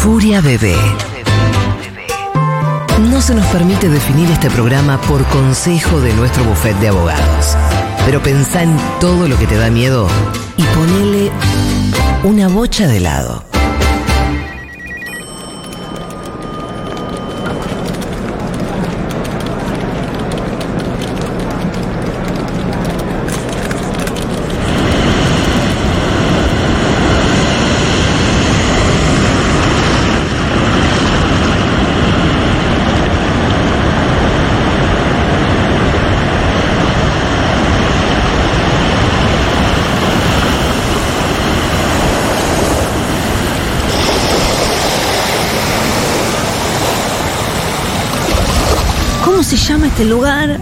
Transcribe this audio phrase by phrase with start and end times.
[0.00, 0.76] Furia Bebé.
[3.10, 7.56] No se nos permite definir este programa por consejo de nuestro bufete de abogados.
[8.06, 10.08] Pero pensá en todo lo que te da miedo
[10.56, 11.30] y ponele
[12.22, 13.44] una bocha de lado.
[49.34, 50.58] ¿Cómo se llama este lugar?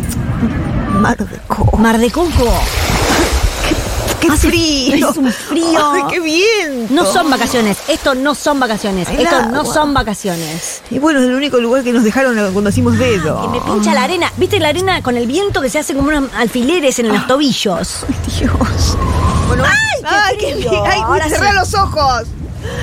[1.00, 1.76] Mar de Coco.
[1.76, 2.30] Mar de Coco.
[4.20, 5.10] ¡Qué Hace- frío!
[5.10, 5.92] es un frío.
[5.92, 6.86] ¡Ay, qué bien!
[6.90, 7.78] No son vacaciones.
[7.88, 9.08] Esto no son vacaciones.
[9.08, 10.82] El Esto no son vacaciones.
[10.90, 13.42] Y bueno, es el único lugar que nos dejaron cuando hicimos dedo.
[13.42, 14.32] Que me pincha la arena.
[14.36, 18.06] ¿Viste la arena con el viento que se hace como unos alfileres en los tobillos?
[18.38, 18.96] Dios.
[19.48, 19.64] Bueno,
[20.04, 20.70] ¡Ay, qué qué frío!
[20.70, 20.82] bien!
[20.86, 21.56] ¡Ay, Ahora cerrá sí.
[21.56, 22.22] los ojos!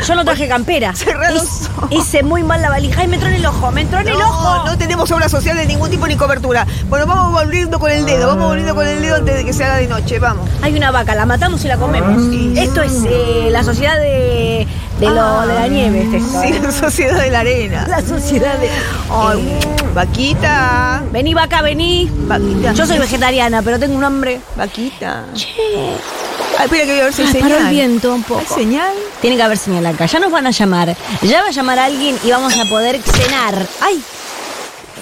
[0.08, 0.96] Yo no traje campera.
[0.96, 1.90] Cerrá los Hice- ojos.
[1.92, 3.02] Hice muy mal la valija.
[3.02, 3.72] ¡Ay, me entró en el ojo!
[3.72, 4.66] ¡Me entró en el ojo!
[4.66, 6.66] No, tenemos obra social de ningún tipo ni cobertura.
[6.88, 9.64] Bueno, vamos volviendo con el dedo, vamos volviendo con el dedo antes de que se
[9.64, 10.50] haga de noche, vamos.
[10.62, 12.24] Hay una vaca, la matamos y la comemos.
[12.58, 14.68] Esto es eh, la sociedad de,
[15.00, 16.02] de, lo, de la nieve.
[16.04, 16.60] Este, Sí, ¿eh?
[16.62, 17.88] la sociedad de la arena.
[17.88, 18.70] La sociedad de.
[19.10, 19.60] Ay,
[19.94, 21.02] vaquita.
[21.12, 22.10] Vení, vaca, vení.
[22.28, 22.74] Vaquita.
[22.74, 24.40] Yo soy vegetariana, pero tengo un hambre.
[24.56, 25.26] Vaquita.
[25.34, 25.48] Che.
[26.58, 27.50] Ay, espera que voy a ver si hay Ay, señal.
[27.52, 28.40] paró el viento un poco.
[28.42, 28.94] ¿Hay señal?
[29.22, 30.06] Tiene que haber señal acá.
[30.08, 30.96] Ya nos van a llamar.
[31.22, 33.66] Ya va a llamar a alguien y vamos a poder cenar.
[33.82, 34.02] ¡Ay!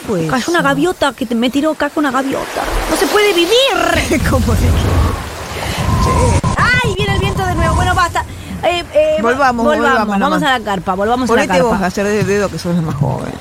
[0.07, 0.29] Pues.
[0.29, 2.61] Cayó una gaviota que te- me tiró caca una gaviota.
[2.89, 4.21] ¡No se puede vivir!
[4.29, 4.59] ¿Cómo es?
[6.05, 6.36] ¡Ay!
[8.67, 10.43] Eh, eh, Volvamos, volvamos Vamos nomás.
[10.43, 11.87] a la carpa, volvamos a la Ponete vos a carpa.
[11.87, 13.31] hacer de dedo que sos la más joven.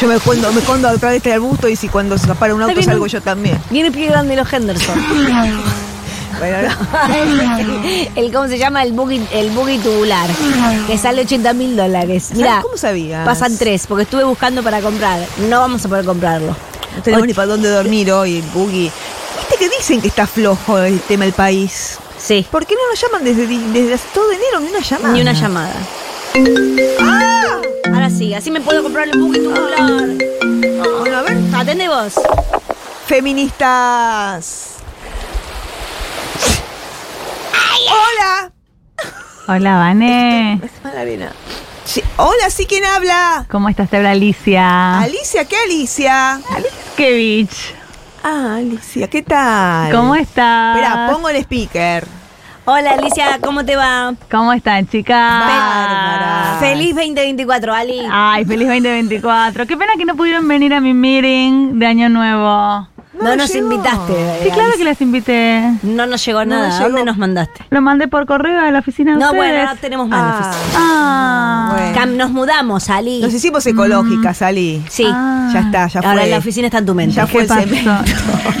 [0.00, 2.62] Yo me escondo, me escondo atrás de este arbusto y si cuando se para un
[2.62, 3.58] auto viene salgo yo también.
[3.70, 4.94] Viene pie grande los Henderson.
[6.38, 6.76] Bueno, ahora-
[8.16, 8.82] el, ¿Cómo se llama?
[8.82, 10.30] El buggy, el buggy tubular.
[10.86, 12.30] Que sale 80 mil dólares.
[12.34, 13.26] Mira, ¿Cómo sabías?
[13.26, 15.20] pasan tres, porque estuve buscando para comprar.
[15.50, 16.56] No vamos a poder comprarlo.
[16.96, 18.90] No tenemos ni para dónde dormir hoy, el buggy.
[19.50, 21.98] ¿Viste que dicen que está flojo el tema del país?
[22.22, 24.60] Sí, ¿Por qué no nos llaman desde, todo enero?
[24.60, 25.12] Ni una llamada.
[25.14, 25.74] ni una llamada.
[27.00, 27.56] ¡Ah!
[27.92, 29.80] Ahora sí, así me puedo comprar el buggy tubular.
[31.00, 31.38] Bueno, a ver.
[31.54, 32.14] Atende vos.
[33.06, 34.76] Feministas.
[37.88, 38.52] Hola.
[39.48, 40.60] Hola, Vane.
[40.62, 41.32] Es mala arena.
[41.84, 43.46] Sí, Hola, ¿sí quién habla?
[43.50, 43.90] ¿Cómo estás?
[43.90, 45.00] Te habla Alicia.
[45.00, 46.40] Alicia, ¿qué Alicia?
[46.96, 47.74] Kevich.
[48.22, 49.92] Ah, Alicia, ¿qué tal?
[49.92, 50.76] ¿Cómo estás?
[50.76, 52.06] Espera, pongo el speaker.
[52.66, 54.12] Hola Alicia, ¿cómo te va?
[54.30, 55.40] ¿Cómo están, chicas?
[55.40, 56.56] Bárbara.
[56.60, 58.02] Feliz 2024, Ali.
[58.10, 59.66] Ay, feliz 2024.
[59.66, 62.86] Qué pena que no pudieron venir a mi meeting de Año Nuevo.
[63.12, 63.72] No, No nos llegó.
[63.72, 64.14] invitaste.
[64.44, 65.72] Sí, claro que les invité.
[65.82, 66.68] No nos llegó No nada.
[66.68, 67.06] nos ¿A dónde llegó.
[67.06, 67.64] nos mandaste?
[67.70, 69.52] Lo mandé por correo a la oficina de No, ustedes.
[69.52, 70.50] bueno, no tenemos más Ah.
[70.50, 70.78] oficina.
[70.80, 71.72] Ah.
[71.76, 71.98] Bueno.
[71.98, 73.20] Cam- Nos mudamos, Ali.
[73.20, 74.84] Nos hicimos ecológicas, Ali.
[74.88, 75.04] Sí.
[75.12, 75.50] Ah.
[75.52, 76.30] Ya está, ya Ahora fue.
[76.30, 77.16] la oficina está en tu mente.
[77.16, 77.60] Ya fue ¿Qué el pasó?
[77.62, 77.92] cemento.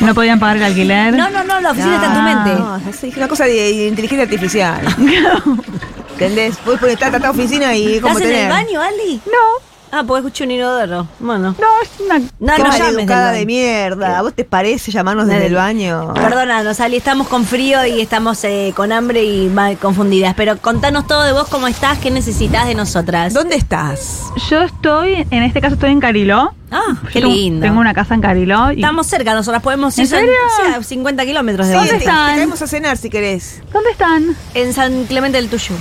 [0.04, 1.14] ¿No podían pagar el alquiler?
[1.16, 2.54] No, no, no, la oficina está en tu mente.
[2.60, 2.76] No,
[3.08, 4.80] es una cosa de inteligencia artificial.
[6.12, 6.56] ¿Entendés?
[6.64, 8.42] Puedes poner esta, esta oficina y ¿Estás como en tener.
[8.44, 9.20] el baño, Ali?
[9.26, 11.08] No, Ah, porque escuché un inodoro.
[11.18, 11.56] Bueno.
[11.58, 12.18] no, es una...
[12.38, 14.18] No, no llames de mierda.
[14.18, 16.14] ¿A vos te parece llamarnos desde el baño?
[16.14, 20.34] Perdónanos, Ali, estamos con frío y estamos eh, con hambre y mal confundidas.
[20.36, 23.34] Pero contanos todo de vos, cómo estás, qué necesitas de nosotras.
[23.34, 24.26] ¿Dónde estás?
[24.48, 26.54] Yo estoy, en este caso estoy en Cariló.
[26.70, 27.66] Ah, qué Tengo- lindo.
[27.66, 28.70] Tengo una casa en Cariló.
[28.70, 30.32] Y Estamos cerca, nosotras podemos ir ¿En serio?
[30.56, 32.36] sí, a 50 kilómetros de Sí, ¿Dónde te, te están?
[32.36, 33.60] caemos a cenar si querés.
[33.72, 34.36] ¿Dónde están?
[34.54, 35.74] En San Clemente del Tuyú.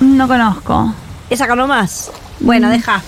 [0.00, 0.92] No conozco.
[1.30, 2.10] Es acá nomás.
[2.40, 3.02] Bueno, deja.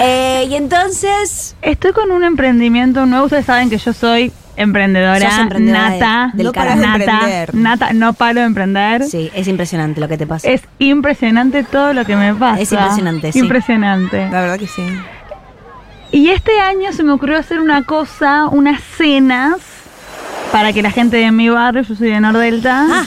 [0.00, 1.56] Eh, y entonces.
[1.62, 3.24] Estoy con un emprendimiento nuevo.
[3.26, 7.54] Ustedes saben que yo soy emprendedora, Sos emprendedora de- nata, del No de nata, emprender.
[7.54, 9.04] nata, no paro de emprender.
[9.04, 10.48] Sí, es impresionante lo que te pasa.
[10.48, 12.60] Es impresionante todo lo que me pasa.
[12.60, 13.38] Es impresionante, sí.
[13.40, 14.28] Impresionante.
[14.30, 14.82] La verdad que sí.
[16.12, 19.56] Y este año se me ocurrió hacer una cosa, unas cenas
[20.52, 23.06] para que la gente de mi barrio, yo soy de Nordelta, Ah.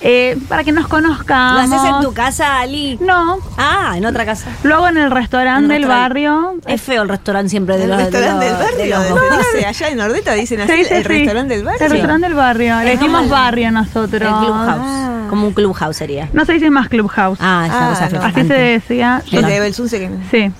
[0.00, 1.72] Eh, para que nos ¿Lo conozcamos.
[1.72, 2.98] haces en tu casa, Ali?
[3.00, 4.50] No, Ah, en otra casa.
[4.62, 6.54] lo hago en el restaurante del barrio.
[6.66, 8.86] Es feo el restaurante siempre de el los de restaurante del de barrio.
[8.98, 9.46] los ¿dónde dos.
[9.54, 9.66] dice?
[9.66, 11.08] Allá en Nordeta dicen así, Sí, sí, el sí.
[11.08, 11.84] restaurante del barrio.
[11.84, 12.78] El restaurante del barrio.
[12.80, 14.10] Le decimos barrio El nosotros.
[14.44, 15.28] clubhouse.
[15.30, 16.28] Como un clubhouse sería.
[16.32, 17.38] No se dice más clubhouse.
[17.40, 18.22] Ah, esa Ah, cosa no.
[18.22, 19.22] Así se decía.
[19.32, 19.48] Los No.
[19.48, 20.52] de Belsunce que Sí,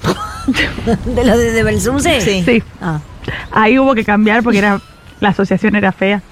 [1.15, 2.21] ¿De los de, de Belsunce?
[2.21, 2.43] Sí.
[2.45, 2.63] sí.
[2.81, 2.99] Ah.
[3.53, 4.81] Ahí hubo que cambiar porque era
[5.21, 6.23] la asociación era fea.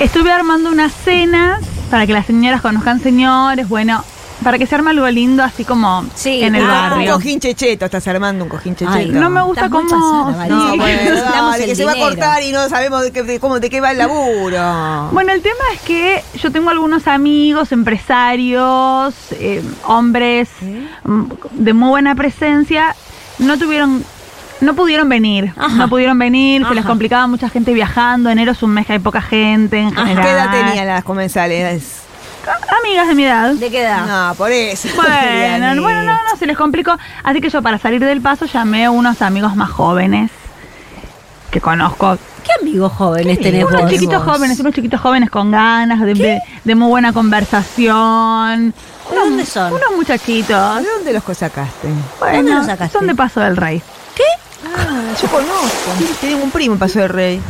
[0.00, 3.68] Estuve armando unas cenas para que las señoras conozcan señores.
[3.68, 4.04] Bueno,
[4.44, 7.12] para que se arme algo lindo así como Sí, en el ah, Un barrio.
[7.14, 8.96] cojín checheto, estás armando un cojín checheto.
[8.96, 9.88] Ay, No me gusta cómo.
[9.88, 10.46] pasada.
[10.46, 13.24] No, Sí, bueno, dale, el que se va a cortar y no sabemos de, qué-
[13.24, 15.08] de cómo, de qué va el laburo.
[15.12, 20.48] Bueno, el tema es que yo tengo algunos amigos, empresarios, eh, hombres
[21.52, 22.94] de muy buena presencia,
[23.38, 24.04] no tuvieron,
[24.60, 25.74] no pudieron venir, Ajá.
[25.76, 26.88] no pudieron venir, se les Ajá.
[26.88, 30.06] complicaba mucha gente viajando, enero es un mes que hay poca gente en Ajá.
[30.06, 30.24] general.
[30.24, 32.02] ¿Qué edad tenían las comensales?
[32.82, 33.52] Amigas de mi edad.
[33.54, 34.06] ¿De qué edad?
[34.30, 34.88] No, por eso.
[34.96, 36.96] Bueno, bueno, no, no, se les complicó.
[37.22, 40.30] Así que yo para salir del paso llamé a unos amigos más jóvenes
[41.50, 42.16] que conozco.
[42.44, 43.90] ¿Qué amigos jóvenes tenés Unos vos?
[43.90, 48.72] chiquitos jóvenes, unos chiquitos jóvenes con ganas de, de- de muy buena conversación.
[49.10, 49.72] ¿De dónde son?
[49.72, 50.82] Unos muchachitos.
[50.82, 51.88] ¿De dónde los sacaste?
[51.88, 52.96] ¿Dónde Bueno, los sacaste?
[52.98, 53.82] son de Paso del Rey.
[54.78, 55.90] Ah, yo conozco.
[56.20, 57.40] Tengo un primo en Paso del Rey.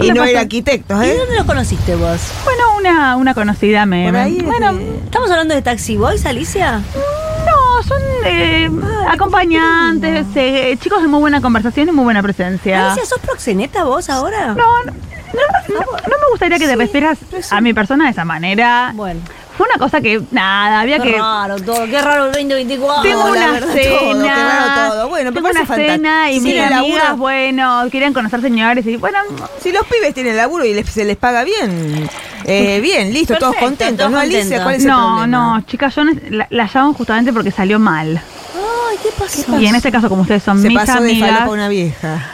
[0.00, 1.16] Y no era arquitecto, ¿Y ¿eh?
[1.18, 2.18] dónde los conociste vos?
[2.44, 4.06] Bueno, una, una conocida me...
[4.06, 6.78] Por ahí, bueno, este, ¿Estamos hablando de Taxi Boys, Alicia?
[6.78, 8.70] no, son eh,
[9.08, 12.86] acompañantes, eh, chicos de muy buena conversación y muy buena presencia.
[12.92, 14.48] Alicia, ¿sos proxeneta vos ahora?
[14.54, 17.18] No, no, no, no- no me gustaría que te refieras
[17.50, 18.92] a mi persona de esa manera.
[18.94, 19.20] Bueno.
[19.62, 21.18] Fue una cosa que, nada, había Qué que...
[21.18, 23.02] raro todo, qué raro el 2024.
[23.02, 23.98] Tengo una verdad, cena.
[24.00, 25.08] todo, qué raro todo.
[25.08, 29.18] Bueno, tengo una cena y mis el amigas, laburo- bueno, querían conocer señores y bueno,
[29.60, 32.10] Si los pibes tienen laburo y les- se les paga bien,
[32.44, 34.64] eh, bien, listo, todos contentos, todos ¿no, Alicia?
[34.64, 35.26] ¿Cuál es el no, problema?
[35.28, 38.20] no, chicas, yo la, la llamo justamente porque salió mal.
[38.20, 39.60] Ay, ¿qué pasó?
[39.60, 42.26] Y en este caso, como ustedes son Se mis pasó amigas, una vieja.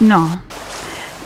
[0.00, 0.40] no.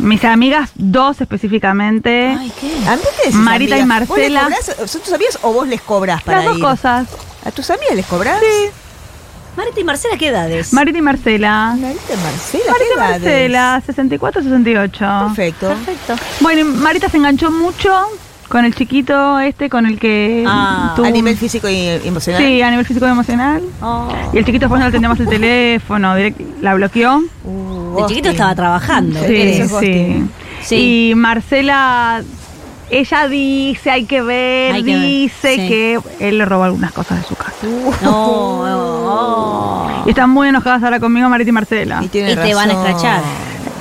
[0.01, 2.73] Mis amigas, dos específicamente, Ay, ¿qué?
[2.89, 3.81] ¿A mí te decís Marita y?
[3.81, 4.43] ¿Vos les Marcela.
[4.45, 6.63] cobrás- ¿Son tus amigas o vos les cobrás para las dos ir?
[6.65, 7.09] cosas.
[7.45, 8.41] ¿A tus amigas les cobrás?
[8.41, 8.71] Sí.
[9.57, 10.73] Marita y Marcela, ¿qué edades?
[10.73, 11.75] Marita y Marcela.
[11.79, 13.23] Marita y Marcela, Marita ¿qué y edades?
[13.23, 15.25] Marcela, 64, 68.
[15.27, 15.69] Perfecto.
[15.69, 16.17] Perfecto.
[16.41, 17.93] Bueno, y Marita se enganchó mucho
[18.49, 22.43] con el chiquito este, con el que Ah, A nivel físico y emocional.
[22.43, 23.63] Sí, a nivel físico y emocional.
[23.83, 24.09] Oh.
[24.33, 27.23] Y el chiquito después no le atendía más el teléfono, direct- la bloqueó.
[27.45, 29.21] Uh, De chiquito estaba trabajando.
[29.21, 30.25] ¿qué Sí,
[30.63, 31.11] sí.
[31.11, 32.23] Y Marcela,
[32.91, 35.69] ella dice, hay que ver, Hay que ver, dice sí.
[35.69, 37.55] que él le robó algunas cosas de su casa.
[38.03, 40.03] No, no.
[40.07, 42.01] Y están muy enojadas ahora conmigo, Marita y Marcela.
[42.03, 43.21] Y, te van a escrachar.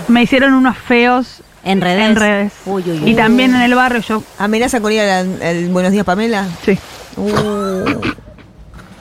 [0.09, 2.09] Me hicieron unos feos En redes.
[2.09, 2.53] en redes.
[2.65, 3.11] Uy, uy, uy.
[3.11, 6.47] Y también en el barrio yo, ¿Amenaza con ir al, Buenos Días, Pamela?
[6.65, 6.77] sí.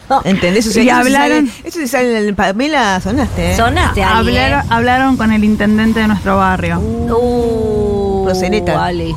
[0.25, 0.67] ¿Entendés?
[0.67, 3.57] O sea, Y eso se hablaron- sale- Eso se sale en el Pamela, sonaste, ¿eh?
[3.57, 4.05] Sonaste, ¿eh?
[4.05, 6.79] Hablaron, hablaron con el intendente de nuestro barrio.
[6.81, 8.29] Uh.
[8.79, 9.15] Ali.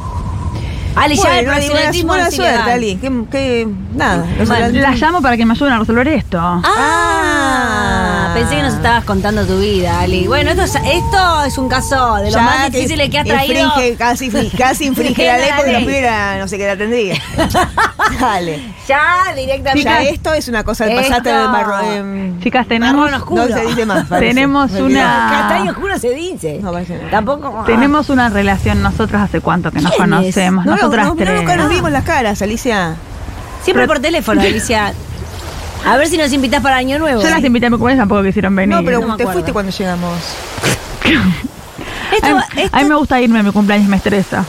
[0.93, 1.61] Ali, ya el Bueno,
[2.05, 2.71] buena, suerte.
[2.71, 2.95] Ali.
[2.97, 4.25] Que, que- nada.
[4.45, 6.37] Bueno, La llamo para que me ayuden a resolver esto.
[6.39, 8.31] Ah, Ah.
[8.33, 10.27] pensé que nos estabas contando tu vida, Ali.
[10.27, 13.65] Bueno, esto es, esto es un caso de los Ya más difíciles que has traído.
[13.67, 17.15] Infringe, casi, casi infringe la ley porque la primera no sé qué la tendría.
[18.21, 18.73] Dale.
[18.87, 19.83] Ya, directamente.
[19.83, 21.07] Ya esto es una cosa de Esto.
[21.09, 21.79] pasarte de marro.
[21.91, 23.47] em, Chicas, tenemos, Marrón oscuro.
[23.47, 24.07] no se dice más.
[24.07, 24.33] parece.
[24.33, 26.59] Tenemos una- Castaño oscuro se dice.
[26.61, 27.09] No, parece no.
[27.09, 27.63] Tampoco.
[27.65, 31.39] tenemos una relación nosotras hace cuánto que nos conocemos, No, no, nosotras no, no, tres.
[31.41, 32.95] nunca nos vimos las caras, Alicia.
[33.63, 34.93] Siempre por teléfono, Alicia.
[35.85, 37.21] A ver si nos invitas para Año Nuevo.
[37.23, 38.75] Yo las invité a mi cumpleaños, tampoco quisieron venir.
[38.75, 39.31] No, pero no te acuerdo.
[39.33, 40.13] fuiste cuando llegamos.
[42.13, 44.45] Esto, a, mí, esto- a mí me gusta irme a mi cumpleaños, me estresa.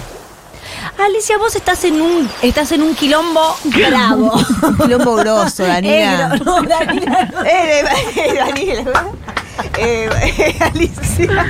[1.04, 4.32] Alicia, vos estás en un estás en un quilombo bravo.
[4.62, 6.34] Un quilombo grosso, Daniela.
[6.34, 9.12] Eh, no, no, Daniela, no.
[9.78, 10.35] Eh, eh.
[10.38, 11.47] Eh, eh, Alicia.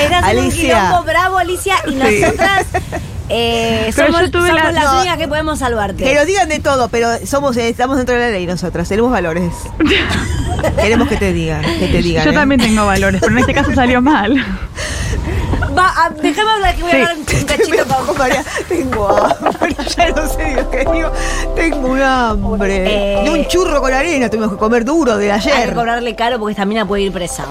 [0.00, 0.80] en un Alicia.
[0.86, 2.66] quilombo bravo, Alicia, y nosotras
[3.28, 4.96] eh, Pero somos, yo tuve somos la- las no.
[5.00, 6.04] únicas que podemos salvarte.
[6.04, 9.52] Que nos digan de todo, pero somos, estamos dentro de la ley nosotras, tenemos valores.
[10.76, 12.24] Queremos que te digan, que te digan.
[12.24, 12.34] Yo ¿eh?
[12.34, 14.44] también tengo valores, pero en este caso salió mal.
[15.76, 20.08] Va, a- déjame hablar que voy a hablar un cachito con María, tengo hambre, ya
[20.10, 21.10] no sé lo que digo.
[21.56, 23.20] Tengo un hambre.
[23.20, 23.24] Eh.
[23.24, 25.74] De un churro con arena tuvimos que comer duro de Hay que ayer.
[25.74, 27.44] cobrarle caro porque esta mina puede ir presa.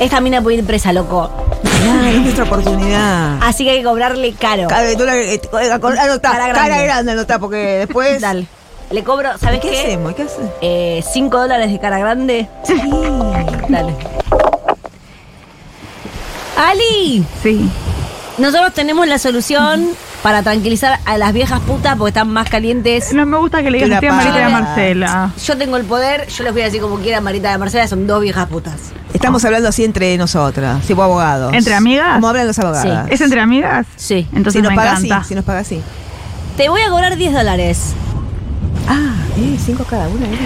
[0.00, 1.30] Esta mina puede ir presa, loco.
[1.64, 3.38] Es nuestra oportunidad.
[3.42, 4.68] Así que hay que cobrarle caro.
[4.68, 5.40] Cara, dólar, eh,
[5.72, 6.84] acor- anotá, Cara cara grande.
[6.84, 8.20] grande, anotá, porque después.
[8.20, 8.46] Dale.
[8.90, 9.78] Le cobro, ¿sabes ¿Qué, qué?
[9.80, 10.14] hacemos?
[10.14, 10.50] ¿Qué hacemos?
[10.60, 12.48] Eh, 5 dólares de cara grande.
[12.64, 12.74] Sí.
[13.68, 13.94] Dale.
[16.56, 17.68] Ali, Sí.
[18.38, 19.88] nosotros tenemos la solución
[20.22, 23.12] para tranquilizar a las viejas putas porque están más calientes.
[23.12, 24.60] No me gusta que le digas a Marita y a pava.
[24.60, 25.30] Marcela.
[25.44, 28.06] Yo tengo el poder, yo les voy a decir como quiera, Marita de Marcela, son
[28.06, 28.92] dos viejas putas.
[29.12, 31.52] Estamos hablando así entre nosotras, tipo abogados.
[31.54, 32.14] ¿Entre amigas?
[32.14, 33.08] Como hablan los abogados.
[33.10, 33.86] ¿Es entre amigas?
[33.96, 34.26] Sí.
[34.32, 35.16] Entonces si nos me paga encanta.
[35.18, 35.80] así, si nos paga así.
[36.56, 37.92] Te voy a cobrar 10 dólares.
[38.88, 40.38] Ah, eh, cinco cada una, ¿eh?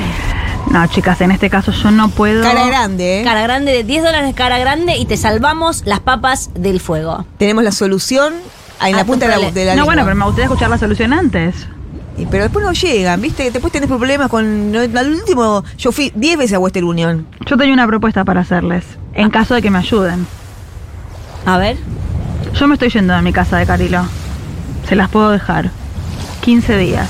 [0.70, 2.42] No, chicas, en este caso yo no puedo.
[2.42, 3.24] Cara grande, ¿eh?
[3.24, 7.24] Cara grande de 10 dólares cara grande y te salvamos las papas del fuego.
[7.38, 8.34] Tenemos la solución
[8.84, 9.84] en A la punta de la, de la No, lengua.
[9.86, 11.66] bueno, pero me gustaría escuchar la solución antes.
[12.18, 13.50] Y- Pero después no llegan, ¿viste?
[13.50, 14.74] Después tenés problemas con.
[14.74, 17.26] al último, yo fui 10 veces a Western Union.
[17.46, 20.26] Yo tenía una propuesta para hacerles, en caso de que me ayuden.
[21.46, 21.76] A ver.
[22.54, 24.02] Yo me estoy yendo de mi casa de Carilo.
[24.88, 25.70] Se las puedo dejar.
[26.40, 27.08] 15 días.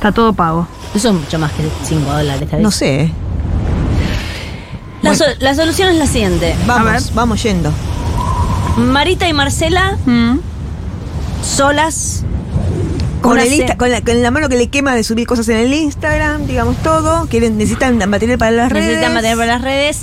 [0.00, 0.66] Está todo pago.
[0.94, 2.48] Eso es mucho más que 5 dólares.
[2.48, 2.62] ¿sabes?
[2.62, 3.12] No sé.
[5.02, 6.56] La, so- la solución es la siguiente.
[6.66, 7.70] Vamos, vamos yendo.
[8.78, 10.38] Marita y Marcela Mm.
[11.44, 12.24] solas.
[13.20, 15.56] Con, el Insta- con, la, con la mano que le quema de subir cosas en
[15.58, 17.26] el Instagram, digamos todo.
[17.26, 18.86] Quieren, necesitan material para las redes.
[18.86, 19.98] Necesitan material para las redes.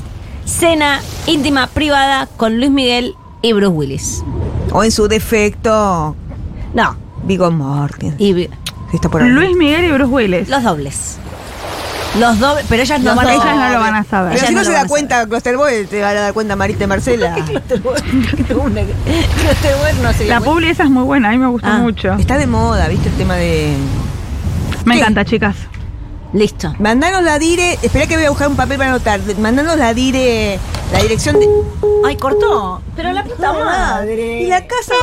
[0.45, 4.23] Cena íntima privada con Luis Miguel y Bruce Willis.
[4.71, 6.15] O en su defecto,
[6.75, 6.95] No.
[7.23, 8.15] Vigo Mortensen.
[8.19, 8.47] Y
[8.95, 9.29] está por ahí.
[9.29, 10.49] Luis Miguel y Bruce Willis.
[10.49, 11.17] los dobles.
[12.19, 12.65] Los dobles.
[12.69, 13.45] Pero ellas no Los van a dobles.
[13.45, 14.33] Ellas no lo van a saber.
[14.33, 16.55] Pero Ellas si no, no se da van cuenta Clusterboy, te va a dar cuenta
[16.55, 17.35] Marita y Marcela.
[20.01, 21.77] no se La publi esa es muy buena, a mí me gustó Ah.
[21.77, 22.13] mucho.
[22.13, 23.09] Está de moda, ¿viste?
[23.09, 23.73] El tema de.
[24.85, 24.99] Me ¿Qué?
[25.01, 25.55] encanta, chicas.
[26.33, 26.73] Listo.
[26.79, 27.77] Mandanos la dire.
[27.81, 29.19] Espera que voy a buscar un papel para anotar.
[29.39, 30.59] Mandanos la dire.
[30.91, 31.47] La dirección de.
[32.05, 32.81] Ay, cortó.
[32.95, 34.41] Pero la puta madre.
[34.41, 34.93] ¿Y la casa?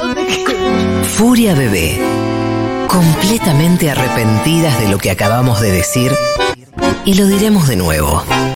[1.17, 1.99] Furia Bebé.
[2.95, 6.13] Completamente arrepentidas de lo que acabamos de decir
[7.05, 8.23] y lo diremos de nuevo.